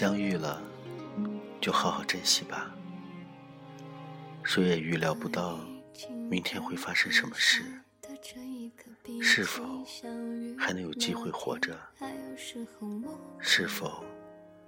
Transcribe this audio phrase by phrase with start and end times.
[0.00, 0.62] 相遇了，
[1.60, 2.74] 就好好珍惜吧。
[4.42, 5.60] 谁也预料不到
[6.30, 7.62] 明天会发生什么事，
[9.20, 9.84] 是否
[10.58, 11.78] 还能有机会活着？
[13.38, 14.02] 是否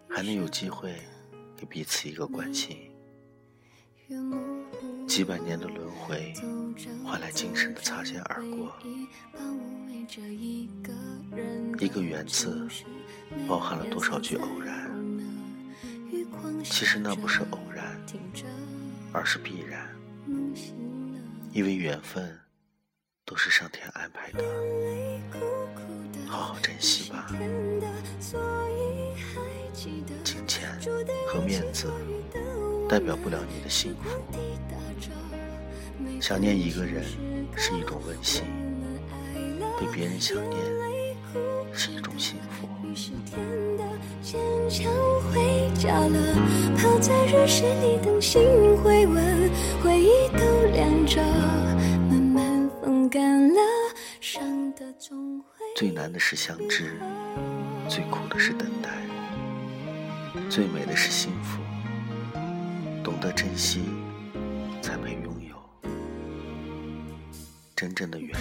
[0.07, 1.01] 还能有机会
[1.57, 2.91] 给彼此一个关心？
[5.09, 6.35] 几百年的轮回，
[7.03, 8.71] 换来今生的擦肩而过。
[11.81, 12.69] 一个缘字，
[13.49, 14.92] 包含了多少句偶然？
[16.73, 17.85] 其实那不是偶然，
[19.13, 19.87] 而是必然。
[21.53, 22.41] 因为缘分
[23.27, 24.43] 都是上天安排的，
[26.27, 27.27] 好好珍惜吧。
[30.25, 30.71] 金钱
[31.29, 31.93] 和面子
[32.89, 34.09] 代表不了你的幸福。
[36.23, 37.05] 想念一个人
[37.55, 38.45] 是一种温馨，
[39.79, 40.59] 被别人想念
[41.75, 42.67] 是一种幸福。
[45.83, 46.35] 下了，
[46.77, 48.41] 泡在热水里等心
[48.85, 49.51] 回温，
[49.83, 51.21] 回忆都凉着，
[52.09, 53.61] 慢慢风干了，
[54.21, 55.45] 伤的总会
[55.75, 56.97] 最难的是相知，
[57.89, 58.91] 最苦的是等待，
[60.49, 61.61] 最美的是幸福。
[63.03, 63.81] 懂得珍惜，
[64.81, 65.91] 才配拥有。
[67.75, 68.39] 真正的缘，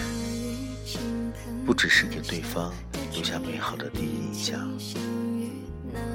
[1.66, 2.72] 不只是给对方
[3.12, 4.60] 留下美好的第一印象，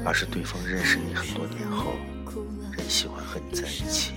[0.08, 1.92] 而是对方认识你很多年后，
[2.72, 4.14] 仍喜欢和你在一起。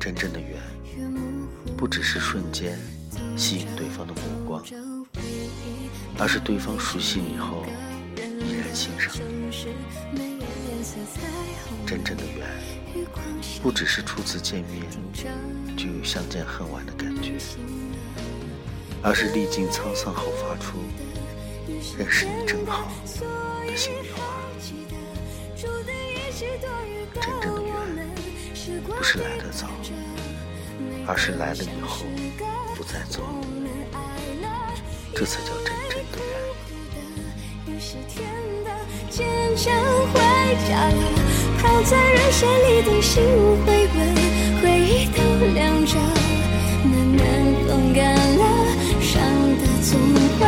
[0.00, 0.58] 真正的缘，
[1.76, 2.78] 不只是瞬间
[3.36, 4.64] 吸引对方的目光，
[6.18, 7.66] 而是对方熟悉你后，
[8.16, 10.32] 依然欣赏你。
[11.86, 12.48] 真正的缘，
[13.62, 14.86] 不只是初次见面
[15.76, 17.34] 就有相见恨晚的感觉，
[19.02, 20.78] 而是历经沧桑后发出
[21.98, 22.88] “认识你真好”
[23.66, 24.22] 的心里话。
[27.20, 27.70] 真正的缘，
[28.84, 29.68] 不是来得早，
[31.06, 32.04] 而是来了以后
[32.74, 33.22] 不再走，
[35.14, 36.34] 这才叫真正的缘。
[41.58, 43.22] 泡在热水里的心
[43.64, 43.98] 回温，
[44.60, 45.18] 回忆都
[45.54, 45.92] 凉着，
[46.84, 47.20] 慢慢
[47.68, 48.02] 风干
[48.36, 48.42] 了，
[49.00, 49.12] 伤
[49.56, 50.44] 的总会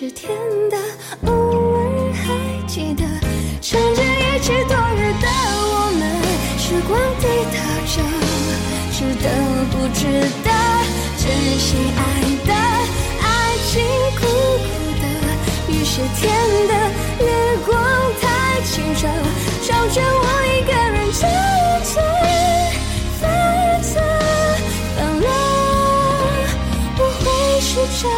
[0.00, 0.32] 是甜
[0.70, 0.78] 的，
[1.26, 1.32] 偶
[1.74, 3.04] 尔还记得，
[3.60, 4.74] 曾经一起躲。
[6.88, 8.00] 光滴答着，
[8.96, 9.28] 值得
[9.70, 10.00] 不值
[10.42, 10.48] 得？
[11.18, 11.28] 珍
[11.58, 12.00] 惜爱
[12.46, 12.50] 的，
[13.20, 13.28] 爱
[13.68, 13.84] 情
[14.16, 14.66] 苦苦
[15.02, 15.04] 的，
[15.68, 16.32] 雨是甜
[16.66, 16.72] 的，
[17.22, 17.28] 月
[17.66, 17.76] 光
[18.22, 18.24] 太
[18.62, 19.06] 清澈，
[19.68, 21.26] 照着我一个人走
[21.84, 22.00] 错
[23.20, 23.22] 反
[23.82, 24.00] 侧，
[24.96, 25.28] 放了，
[26.96, 28.08] 我会试着。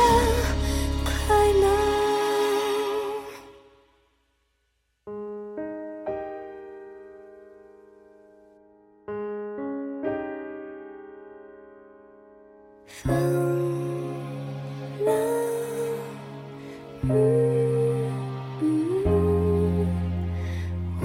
[13.05, 13.13] 等
[15.05, 15.11] 了
[17.03, 17.11] 嗯
[18.61, 18.67] 嗯
[21.01, 21.05] 我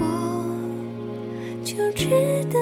[1.64, 2.08] 就值
[2.52, 2.58] 得